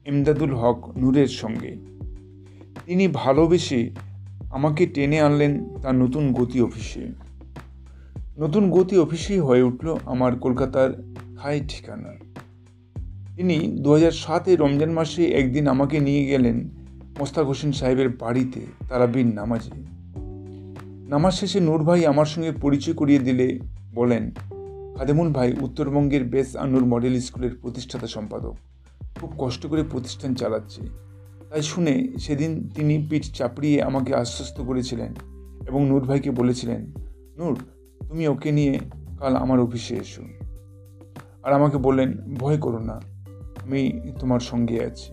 এমদাদুল 0.05 0.55
হক 0.55 0.97
নূরের 0.97 1.27
সঙ্গে। 1.27 1.75
তিনি 2.85 3.07
ভালোবেসে 3.07 3.91
আমাকে 4.51 4.85
টেনে 4.85 5.21
আনলেন 5.21 5.69
তার 5.81 5.95
নতুন 5.95 6.33
গতি 6.33 6.61
অফিসে। 6.61 7.07
নতুন 8.39 8.71
গতি 8.71 8.97
অফিসেই 8.97 9.39
হয়ে 9.39 9.61
উঠল 9.61 9.97
আমার 10.05 10.39
কলকাতার 10.39 11.03
খায় 11.37 11.61
ঠিকানা। 11.67 12.13
তিনি 13.35 13.77
দু 13.79 13.93
হাজার 13.93 14.11
সাতে 14.11 14.55
রমজান 14.55 14.91
মাসে 14.91 15.25
একদিন 15.25 15.67
আমাকে 15.67 15.99
নিয়ে 15.99 16.25
গেলেন 16.25 16.69
মোস্তাক 17.19 17.45
হোসেন 17.45 17.71
সাহেবের 17.71 18.09
বাড়িতে 18.09 18.61
তারাবির 18.89 19.25
নামাজে। 19.25 19.71
নামাজ 21.09 21.33
শেষে 21.33 21.59
নূর 21.59 21.83
ভাই 21.83 22.05
আমার 22.05 22.25
সঙ্গে 22.25 22.51
পরিচয় 22.51 22.93
করিয়ে 22.93 23.19
দিলে 23.19 23.59
বলেন 23.95 24.31
খাদেমুল 24.97 25.33
ভাই 25.33 25.53
উত্তরবঙ্গের 25.61 26.23
বেস 26.23 26.55
আনুর 26.55 26.85
মডেল 26.85 27.19
স্কুলের 27.19 27.51
প্রতিষ্ঠাতা 27.61 28.07
সম্পাদক। 28.07 28.55
খুব 29.15 29.31
কষ্ট 29.37 29.67
করে 29.67 29.83
প্রতিষ্ঠান 29.83 30.33
চালাচ্ছে। 30.33 30.81
তাই 31.49 31.61
শুনে 31.61 32.07
সেদিন 32.19 32.69
তিনি 32.75 33.07
পিঠ 33.09 33.23
চাপড়িয়ে 33.33 33.83
আমাকে 33.83 34.15
আশ্বস্ত 34.15 34.61
করেছিলেন 34.61 35.13
এবং 35.67 35.87
নূর 35.87 36.03
ভাইকে 36.03 36.31
বলেছিলেন, 36.31 36.91
নূর, 37.37 37.59
তুমি 38.07 38.27
ওকে 38.27 38.51
নিয়ে 38.51 38.79
কাল 39.19 39.35
আমার 39.35 39.59
অফিসে 39.59 39.95
এসো। 39.95 40.23
আর 41.43 41.53
আমাকে 41.53 41.77
বললেন, 41.77 42.17
ভয় 42.39 42.57
করো 42.57 42.79
না, 42.79 43.01
আমি 43.63 44.11
তোমার 44.19 44.39
সঙ্গে 44.39 44.85
আছি। 44.85 45.11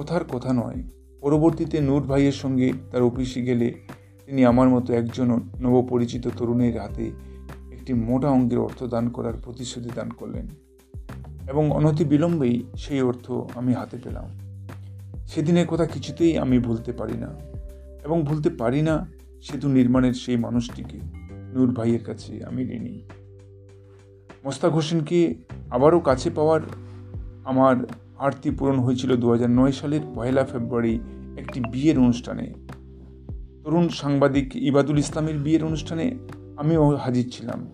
কথার 0.00 0.24
কথা 0.24 0.52
নয়। 0.52 0.82
পরবর্তীতে 1.20 1.80
নূর 1.80 2.02
ভাইয়ের 2.02 2.32
সঙ্গে 2.32 2.72
তার 2.90 3.02
অফিসে 3.02 3.42
গেলে 3.42 3.74
তিনি 4.26 4.44
আমার 4.44 4.68
মতো 4.68 4.92
একজন 4.92 5.40
নবপরিচিত 5.60 6.28
তরুণের 6.36 6.80
হাতে 6.80 7.10
একটি 7.72 7.92
মোটা 7.92 8.28
অঙ্কের 8.28 8.58
অর্থ 8.58 8.84
দান 8.84 9.08
করার 9.08 9.32
প্রতিশ্রুতি 9.44 9.90
দান 9.94 10.10
করলেন 10.10 10.48
এবং 11.48 11.70
অনতি 11.70 12.04
বিলম্বেই 12.04 12.62
সেই 12.76 13.00
অর্থ 13.00 13.32
আমি 13.54 13.72
হাতে 13.72 13.96
পেলাম। 14.04 14.24
সেদিনের 15.26 15.66
কথা 15.66 15.86
কিছুতেই 15.86 16.38
আমি 16.38 16.58
ভুলতে 16.58 16.92
পারি 16.92 17.16
না 17.18 17.34
এবং 18.04 18.22
ভুলতে 18.22 18.50
পারি 18.50 18.82
না 18.82 19.06
সেতু 19.42 19.68
নির্মাণের 19.68 20.14
সেই 20.14 20.36
মানুষটিকে 20.36 20.98
নূর 21.54 21.74
ভাইয়ের 21.74 22.04
কাছে 22.04 22.44
আমি 22.44 22.62
ঋণী। 22.62 23.02
মোস্তাক 24.44 24.72
হোসেনকে 24.72 25.34
আবারও 25.70 26.00
কাছে 26.00 26.30
পাওয়ার 26.30 26.60
আমার 27.44 27.76
আরতি 28.20 28.50
পূরণ 28.50 28.80
হয়েছিল 28.80 29.16
দু 29.16 29.36
সালের 29.72 30.00
পয়লা 30.14 30.44
ফেব্রুয়ারি 30.44 31.00
একটি 31.36 31.60
বিয়ের 31.60 31.98
অনুষ্ঠানে। 31.98 32.54
তরুণ 33.64 33.88
সাংবাদিক 33.88 34.56
ইবাদুল 34.56 34.98
ইসলামের 34.98 35.38
বিয়ের 35.38 35.64
অনুষ্ঠানে 35.64 36.18
আমিও 36.56 36.96
হাজির 36.96 37.28
ছিলাম। 37.32 37.66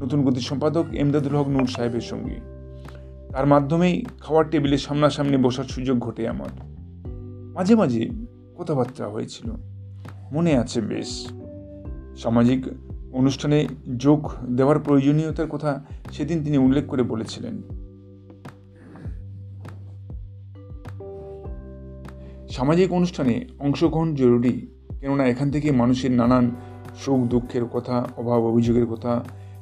নতুন 0.00 0.24
গতি 0.24 0.40
সম্পাদক 0.40 0.86
এমদাদুল 0.92 1.36
হক 1.36 1.48
নূর 1.48 1.66
সাহেবের 1.66 2.00
সঙ্গে। 2.00 2.40
তার 3.32 3.46
মাধ্যমেই 3.46 4.04
খাওয়ার 4.20 4.50
টেবিলে 4.50 4.78
সামনাসামনি 4.78 5.36
বসার 5.36 5.64
সুযোগ 5.64 5.98
ঘটে 5.98 6.28
আমার। 6.28 6.48
মাঝে 7.54 7.74
মাঝে 7.74 8.10
কথাবার্তা 8.58 9.08
হয়েছিল। 9.08 9.52
মনে 10.32 10.58
আছে 10.58 10.80
বেশ। 10.80 11.28
সামাজিক 12.16 12.66
অনুষ্ঠানে 13.12 13.66
যোগ 13.96 14.32
দেওয়ার 14.56 14.78
প্রয়োজনীয়তার 14.78 15.46
কথা 15.46 15.84
সেদিন 16.12 16.44
তিনি 16.44 16.58
উল্লেখ 16.58 16.86
করে 16.86 17.02
বলেছিলেন। 17.02 17.85
সামাজিক 22.56 22.88
অনুষ্ঠানে 22.92 23.34
অংশগ্রহণ 23.58 24.14
জরুরি 24.14 24.54
কেননা 25.00 25.24
এখান 25.26 25.48
থেকে 25.50 25.68
মানুষের 25.72 26.10
নানান 26.10 26.50
সুখ 26.96 27.20
দুঃখের 27.20 27.64
কথা, 27.64 27.96
অভাব 28.16 28.40
অভিযোগের 28.44 28.86
কথা 28.86 29.12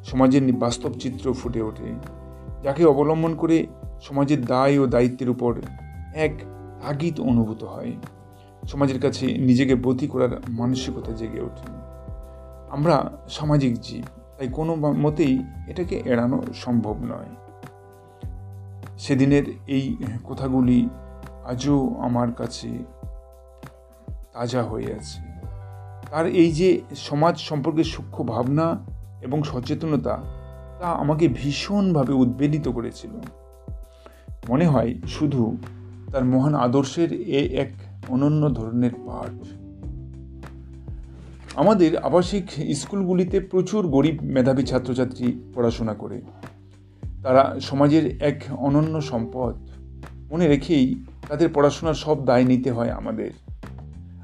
সমাজের 0.05 0.43
বাস্তব 0.53 0.93
চিত্র 1.01 1.25
ফুটে 1.33 1.61
ওঠে, 1.63 1.89
যাকে 2.63 2.85
অবলম্বন 2.85 3.33
করে 3.35 3.67
সমাজের 4.01 4.41
দায় 4.45 4.79
ও 4.79 4.87
দায়িত্বের 4.87 5.29
উপর 5.31 5.53
এক 6.15 6.33
তাগিদ 6.83 7.21
অনুভূত 7.21 7.61
হয়। 7.65 7.93
সমাজের 8.69 9.01
কাছে 9.01 9.27
নিজেকে 9.39 9.75
ব্রতী 9.75 10.07
করার 10.07 10.33
মানসিকতা 10.49 11.13
জেগে 11.13 11.41
ওঠে। 11.41 11.67
আমরা 12.71 12.97
সামাজিক 13.29 13.73
জীব, 13.81 14.05
তাই 14.39 14.49
কোনো 14.53 14.73
মতেই 14.77 15.35
এটাকে 15.69 16.03
এড়ানো 16.05 16.39
সম্ভব 16.55 16.97
নয়। 17.03 17.31
সেদিনের 18.99 19.45
এই 19.67 19.85
কথাগুলি 20.25 20.89
আজও 21.45 21.95
আমার 21.99 22.33
কাছে 22.33 22.69
তাজা 24.33 24.63
হয়ে 24.63 24.95
আছে। 24.95 25.21
তার 26.11 26.27
এই 26.27 26.53
যে 26.53 26.81
সমাজ 26.97 27.39
সম্পর্কে 27.39 27.85
সূক্ষ্ম 27.85 28.25
ভাবনা 28.25 28.77
এবং 29.23 29.43
সচেতনতা, 29.43 30.23
তা 30.81 30.87
আমাকে 30.87 31.29
ভীষণভাবে 31.29 32.13
উদ্বেলিত 32.13 32.69
করেছিল। 32.69 33.11
মনে 34.49 34.67
হয় 34.67 34.95
শুধু 35.09 35.57
তার 36.13 36.25
মহান 36.25 36.55
আদর্শের 36.55 37.13
এ 37.13 37.61
এক 37.61 37.71
অনন্য 38.09 38.55
ধরনের 38.55 38.91
পাঠ। 38.95 39.47
আমাদের 41.57 41.97
আবাসিক 41.99 42.77
স্কুলগুলিতে 42.77 43.41
প্রচুর 43.41 43.89
গরিব 43.89 44.19
মেধাবী 44.23 44.63
ছাত্রছাত্রী 44.63 45.39
পড়াশোনা 45.55 45.95
করে। 45.95 46.23
তারা 47.23 47.57
সমাজের 47.61 48.23
এক 48.23 48.45
অনন্য 48.57 49.03
সম্পদ 49.03 49.55
মনে 50.35 50.49
রেখেই 50.49 50.95
তাদের 51.29 51.49
পড়াশোনার 51.55 51.95
সব 51.95 52.25
দায় 52.25 52.45
নিতে 52.45 52.71
হয় 52.71 52.91
আমাদের। 52.91 53.31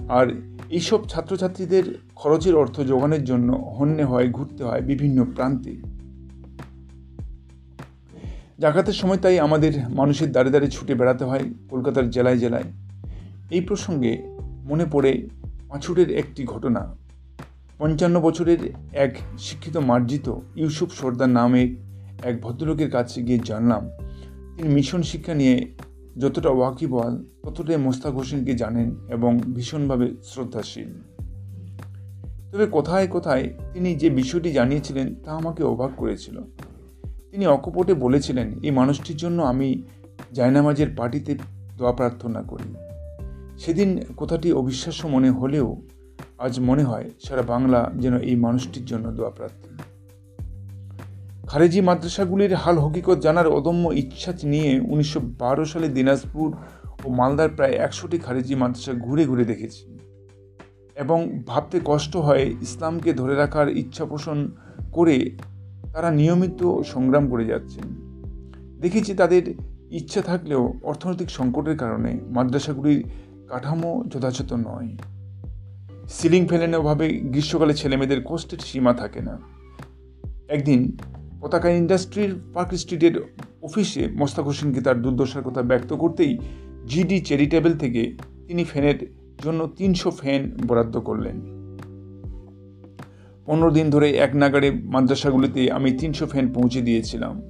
আর 0.09 0.41
এইসব 0.71 1.09
ছাত্রছাত্রীদের 1.09 1.99
খরচের 2.15 2.57
অর্থ 2.57 2.81
যোগানের 2.81 3.25
জন্য 3.25 3.53
হন্যে 3.53 4.05
হয়, 4.05 4.31
ঘুরতে 4.31 4.65
হয় 4.65 4.81
বিভিন্ন 4.81 5.25
প্রান্তে। 5.25 5.77
জাকাতের 8.59 8.93
সময় 8.93 9.17
তাই 9.17 9.39
আমাদের 9.39 9.89
মানুষের 9.89 10.33
দাঁড়ে 10.33 10.51
দাঁড়িয়ে 10.51 10.71
ছুটে 10.71 10.95
বেড়াতে 10.95 11.25
হয় 11.25 11.45
কলকাতার 11.71 12.11
জেলায় 12.11 12.39
জেলায়। 12.39 12.65
এই 13.51 13.61
প্রসঙ্গে 13.61 14.23
মনে 14.69 14.87
পড়ে 14.93 15.29
পাঁচুরের 15.69 16.11
একটি 16.11 16.45
ঘটনা। 16.45 16.97
পঞ্চান্ন 17.79 18.21
বছরের 18.21 18.59
এক 18.93 19.17
শিক্ষিত 19.39 19.77
মার্জিত 19.77 20.35
ইউসুফ 20.57 20.93
সর্দার 20.93 21.29
নামে 21.29 21.77
এক 22.23 22.43
ভদ্রলোকের 22.43 22.91
কাছে 22.91 23.23
গিয়ে 23.23 23.39
জানলাম, 23.45 23.91
তিনি 24.57 24.69
মিশন 24.69 25.03
শিক্ষা 25.03 25.35
নিয়ে 25.35 25.73
যতটা 26.19 26.49
ওয়াকিবল 26.49 27.25
ততটাই 27.43 27.77
মোস্তাক 27.77 28.15
হোসেনকে 28.15 28.55
জানেন 28.55 28.97
এবং 29.09 29.39
ভীষণভাবে 29.39 30.15
শ্রদ্ধাশীল। 30.23 30.89
তবে 32.53 32.67
কোথায় 32.67 33.07
কোথায় 33.07 33.49
তিনি 33.73 33.95
যে 33.95 34.11
বিষয়টি 34.11 34.53
জানিয়েছিলেন 34.53 35.15
তা 35.15 35.33
আমাকে 35.33 35.63
অবাক 35.63 35.91
করেছিল। 35.97 36.41
তিনি 37.31 37.47
অকপটে 37.47 37.95
বলেছিলেন, 37.95 38.61
এই 38.63 38.71
মানুষটির 38.71 39.17
জন্য 39.17 39.43
আমি 39.43 39.83
জায়নামাজের 40.33 40.87
পার্টিতে 40.97 41.39
দোয়া 41.77 41.93
প্রার্থনা 41.93 42.43
করি। 42.43 42.75
সেদিন 43.59 44.01
কথাটি 44.17 44.53
অবিশ্বাস্য 44.53 45.07
মনে 45.07 45.31
হলেও 45.31 45.83
আজ 46.39 46.61
মনে 46.61 46.85
হয় 46.85 47.11
সারা 47.23 47.43
বাংলা 47.43 47.91
যেন 47.97 48.19
এই 48.19 48.37
মানুষটির 48.37 48.85
জন্য 48.85 49.13
দোয়া 49.13 49.31
প্রার্থী। 49.31 49.90
খারেজি 51.51 51.81
মাদ্রাসাগুলির 51.81 52.55
হাল 52.55 52.79
হকিকত 52.79 53.19
জানার 53.19 53.49
অদম্য 53.49 53.91
ইচ্ছা 53.93 54.33
নিয়ে 54.43 54.81
উনিশশো 54.81 55.21
বারো 55.21 55.65
সালে 55.65 55.89
দিনাজপুর 55.89 56.57
ও 57.05 57.11
মালদার 57.11 57.49
প্রায় 57.49 57.73
একশোটি 57.73 58.19
খারেজি 58.19 58.55
মাদ্রাসা 58.55 58.93
ঘুরে 58.93 59.27
ঘুরে 59.27 59.45
দেখেছি 59.45 59.99
এবং 60.97 61.43
ভাবতে 61.47 61.81
কষ্ট 61.85 62.17
হয় 62.17 62.55
ইসলামকে 62.61 63.13
ধরে 63.13 63.35
রাখার 63.35 63.69
ইচ্ছা 63.77 64.05
পোষণ 64.05 64.51
করে 64.93 65.31
তারা 65.93 66.11
নিয়মিত 66.11 66.81
সংগ্রাম 66.83 67.31
করে 67.31 67.45
যাচ্ছেন। 67.45 67.87
দেখেছি 68.81 69.15
তাদের 69.15 69.55
ইচ্ছা 69.91 70.21
থাকলেও 70.23 70.75
অর্থনৈতিক 70.83 71.31
সংকটের 71.31 71.77
কারণে 71.77 72.21
মাদ্রাসাগুলির 72.29 73.05
কাঠামো 73.49 74.05
যথাযথ 74.09 74.53
নয়। 74.53 74.97
সিলিং 76.09 76.47
ফ্যানের 76.47 76.77
অভাবে 76.77 77.09
গ্রীষ্মকালে 77.09 77.75
ছেলেমেয়েদের 77.75 78.21
কষ্টের 78.25 78.59
সীমা 78.59 78.93
থাকে 78.93 79.21
না। 79.21 79.39
একদিন 80.49 80.97
পতাকা 81.41 81.71
ইন্ডাস্ট্রির 81.71 82.35
পার্ক 82.55 82.75
স্ট্রিটের 82.75 83.35
অফিসে 83.63 84.09
মোস্তাক 84.09 84.45
হোসেনকে 84.45 84.81
তার 84.81 85.03
দুর্দশার 85.03 85.43
কথা 85.43 85.63
ব্যক্ত 85.63 85.93
করতেই 85.93 86.39
জিডি 86.87 87.21
চ্যারিটেবল 87.21 87.79
থেকে 87.79 88.17
তিনি 88.47 88.65
ফ্যানের 88.65 89.07
জন্য 89.45 89.71
তিনশো 89.77 90.11
ফ্যান 90.11 90.57
বরাদ্দ 90.67 91.01
করলেন। 91.01 91.41
পনেরো 93.47 93.71
দিন 93.71 93.91
ধরে 93.91 94.11
এক 94.11 94.37
নাগাড়ে 94.37 94.71
মাদ্রাসাগুলিতে 94.71 95.73
আমি 95.73 95.93
তিনশো 95.93 96.27
ফ্যান 96.27 96.53
পৌঁছে 96.53 96.81
দিয়েছিলাম। 96.81 97.43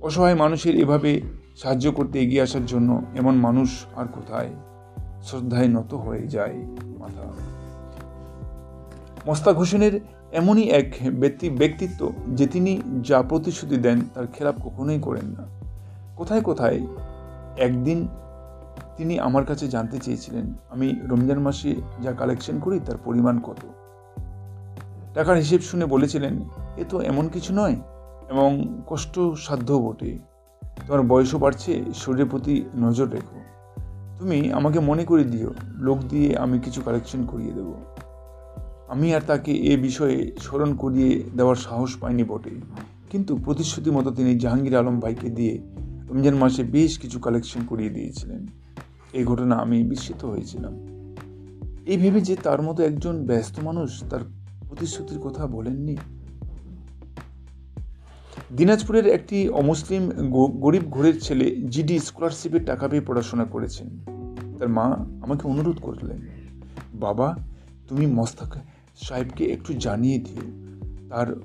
অসহায় 0.00 0.34
মানুষের 0.34 0.76
এভাবে 0.76 1.20
সাহায্য 1.56 1.92
করতে 1.92 2.20
এগিয়ে 2.20 2.42
আসার 2.42 2.66
জন্য 2.66 3.02
এমন 3.16 3.34
মানুষ 3.34 3.84
আর 3.96 4.06
কোথায়? 4.06 4.48
শ্রদ্ধায় 5.22 5.68
নত 5.68 5.94
হয়ে 5.94 6.26
যায় 6.26 6.54
মাথা। 6.98 7.47
মোস্তাক 9.28 9.56
হোসেনের 9.56 10.00
এমনই 10.32 10.62
এক 10.62 10.98
ব্যক্তি, 11.10 11.50
ব্যক্তিত্ব 11.50 12.12
যে 12.28 12.46
তিনি 12.46 12.82
যা 13.00 13.22
প্রতিশ্রুতি 13.22 13.76
দেন 13.76 14.00
তার 14.14 14.26
খেলাপ 14.26 14.54
কখনোই 14.64 14.98
করেন 15.00 15.26
না। 15.26 15.44
কোথায় 16.16 16.40
কোথায় 16.40 16.86
একদিন 17.56 18.08
তিনি 18.96 19.20
আমার 19.20 19.44
কাছে 19.44 19.68
জানতে 19.68 19.98
চেয়েছিলেন, 19.98 20.54
আমি 20.70 21.00
রমজান 21.08 21.38
মাসে 21.38 21.74
যা 22.02 22.12
কালেকশন 22.12 22.58
করি 22.58 22.80
তার 22.80 22.96
পরিমাণ 23.04 23.38
কত? 23.38 23.56
টাকার 25.14 25.36
হিসেব 25.36 25.60
শুনে 25.60 25.86
বলেছিলেন, 25.86 26.34
এ 26.76 26.84
তো 26.88 27.00
এমন 27.00 27.28
কিছু 27.28 27.54
নয় 27.54 27.76
এবং 28.30 28.80
কষ্টসাধ্য 28.86 29.72
বটে। 29.74 30.18
তোমার 30.86 31.02
বয়সও 31.02 31.38
বাড়ছে, 31.38 31.84
শরীরের 31.94 32.26
প্রতি 32.26 32.64
নজর 32.76 33.08
রেখো। 33.08 33.38
তুমি 34.18 34.52
আমাকে 34.52 34.78
মনে 34.80 35.04
করে 35.04 35.24
দিও, 35.24 35.54
লোক 35.76 35.98
দিয়ে 35.98 36.36
আমি 36.36 36.58
কিছু 36.58 36.82
কালেকশন 36.82 37.26
করিয়ে 37.26 37.52
দেব। 37.52 37.74
আমি 38.88 39.14
আর 39.14 39.20
তাকে 39.20 39.52
এ 39.52 39.76
বিষয়ে 39.76 40.32
স্মরণ 40.40 40.74
করিয়ে 40.74 41.24
দেওয়ার 41.36 41.56
সাহস 41.56 41.96
পাইনি 41.96 42.24
বটে। 42.24 42.50
কিন্তু 43.10 43.36
প্রতিশ্রুতি 43.36 43.90
মতো 43.90 44.10
তিনি 44.10 44.38
জাহাঙ্গীর 44.38 44.76
আলম 44.76 45.00
ভাইকে 45.00 45.30
দিয়ে 45.30 45.58
রমজান 46.10 46.34
মাসে 46.34 46.62
বেশ 46.62 46.98
কিছু 46.98 47.18
কালেকশন 47.18 47.60
করিয়ে 47.66 47.90
দিয়েছিলেন। 47.90 48.46
এই 49.12 49.24
ঘটনা 49.24 49.56
আমি 49.56 49.82
বিস্মিত 49.82 50.24
হয়েছিলাম। 50.24 50.72
এই 51.86 51.96
ভেবে 51.96 52.20
যে 52.20 52.36
তার 52.36 52.62
মতো 52.62 52.82
একজন 52.82 53.26
ব্যস্ত 53.26 53.60
মানুষ 53.60 54.04
তার 54.10 54.20
প্রতিশ্রুতির 54.68 55.18
কথা 55.18 55.46
বলেননি? 55.46 55.96
দিনাজপুরের 58.56 59.06
একটি 59.06 59.48
অমুসলিম 59.48 60.30
গরিব 60.60 60.82
ঘরের 60.90 61.20
ছেলে 61.20 61.56
জিডি 61.56 61.98
স্কলারশিপের 61.98 62.64
টাকা 62.64 62.88
পেয়ে 62.88 63.02
পড়াশোনা 63.02 63.44
করেছেন। 63.44 63.88
তার 64.58 64.68
মা 64.68 64.82
আমাকে 65.22 65.48
অনুরোধ 65.48 65.78
করলেন, 65.80 66.18
বাবা, 66.94 67.36
তুমি 67.88 68.06
মস্তাক 68.06 68.56
সাহেবকে 68.98 69.44
একটু 69.44 69.74
জানিয়ে 69.74 70.18
দিও। 70.18 70.42
তার 71.08 71.40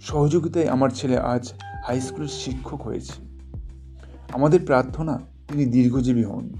সহযোগিতায় 0.00 0.68
আমার 0.68 0.90
ছেলে 0.90 1.18
আজ 1.18 1.52
হাই 1.86 2.00
স্কুলের 2.00 2.28
শিক্ষক 2.28 2.82
হয়েছে। 2.82 3.12
আমাদের 4.32 4.60
প্রার্থনা, 4.66 5.20
তিনি 5.48 5.66
দীর্ঘজীবী 5.66 6.24
হন। 6.24 6.50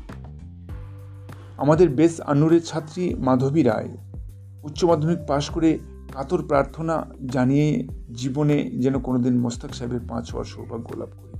আমাদের 1.56 1.88
বেশ 1.88 2.20
আন্নুরের 2.20 2.62
ছাত্রী 2.64 3.14
মাধবী 3.14 3.62
রায় 3.62 3.88
উচ্চ 4.64 4.84
মাধ্যমিক 4.84 5.18
পাশ 5.26 5.50
করে 5.50 5.78
কাতর 6.12 6.42
প্রার্থনা 6.42 7.06
জানিয়ে 7.32 7.88
জীবনে 8.14 8.70
যেন 8.70 9.00
কোনোদিন 9.00 9.38
মোস্তাক 9.38 9.74
সাহেবের 9.74 10.00
পাঁচ 10.08 10.30
হওয়ার 10.30 10.44
সৌভাগ্য 10.44 10.96
লাভ 10.96 11.08
করি 11.08 11.38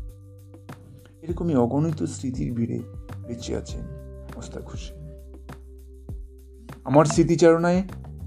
এরকমই 1.23 1.55
অগণিত 1.55 2.03
স্মৃতির 2.03 2.53
ভিড়ে 2.53 2.79
বেঁচে 3.27 3.57
আছেন 3.57 3.81
মোস্তাক 4.37 4.69
হোসেন। 4.69 4.97
আমার 6.85 7.05
স্মৃতিচারণায় 7.05 7.83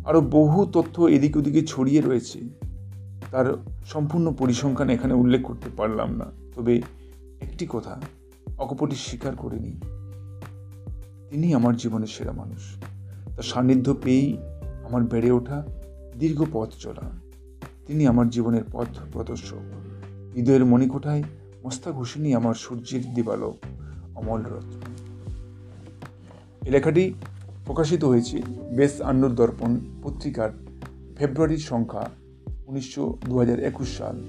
আরও 0.06 0.22
বহু 0.22 0.66
তথ্য 0.66 1.02
এদিক 1.02 1.38
ওদিকে 1.38 1.62
ছড়িয়ে 1.68 2.02
রয়েছে। 2.02 2.40
তার 3.32 3.58
সম্পূর্ণ 3.86 4.34
পরিসংখ্যান 4.34 4.90
এখানে 4.90 5.14
উল্লেখ 5.14 5.42
করতে 5.44 5.70
পারলাম 5.78 6.16
না। 6.16 6.26
তবে 6.56 6.82
একটি 7.42 7.68
কথা 7.70 8.02
অকপটি 8.58 8.96
স্বীকার 8.96 9.36
করিনি 9.36 9.80
তিনি 11.30 11.54
আমার 11.54 11.76
জীবনের 11.76 12.08
সেরা 12.08 12.32
মানুষ। 12.32 12.76
তার 13.36 13.44
সান্নিধ্য 13.44 13.96
পেয়েই 14.04 14.38
আমার 14.86 15.04
বেড়ে 15.04 15.32
ওঠা 15.32 15.66
দীর্ঘ 16.20 16.46
পথ 16.52 16.70
চলা। 16.80 17.10
তিনি 17.88 18.08
আমার 18.08 18.30
জীবনের 18.30 18.62
পথ 18.72 18.88
প্রদর্শক। 19.14 19.62
হৃদয়ের 20.36 20.66
মণিকোঠায় 20.66 21.24
মোস্তাক 21.64 21.96
হোসেনই 21.96 22.34
আমার 22.34 22.54
সূর্যের 22.54 23.14
দিবালক 23.14 23.56
অমল 24.16 24.42
রত্ন। 24.42 24.80
এ 26.68 26.72
লেখাটি 26.72 27.14
প্রকাশিত 27.66 28.04
হয়েছে 28.04 28.42
বেস 28.76 29.02
আন্নুর 29.02 29.36
দর্পণ 29.36 29.80
পত্রিকার 30.04 30.50
ফেব্রুয়ারির 31.18 31.58
সংখ্যা 31.58 32.10
উনিশশো 32.68 33.18
দু 33.26 33.42
একুশ 33.42 33.98
সাল। 33.98 34.24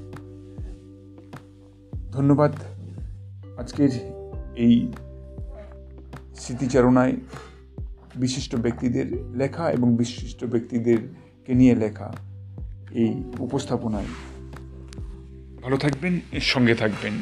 ধন্যবাদ 2.13 2.53
আজকের 3.59 3.91
এই 4.57 4.93
স্মৃতিচারণায় 6.37 7.17
বিশিষ্ট 8.17 8.57
ব্যক্তিদের 8.57 9.07
লেখা 9.37 9.71
এবং 9.71 9.97
বিশিষ্ট 9.97 10.45
ব্যক্তিদেরকে 10.45 11.55
নিয়ে 11.55 11.75
লেখা 11.75 12.15
এই 12.91 13.25
উপস্থাপনায়। 13.39 14.11
ভালো 15.63 15.77
থাকবেন, 15.77 16.21
এর 16.33 16.41
সঙ্গে 16.41 16.75
থাকবেন। 16.75 17.13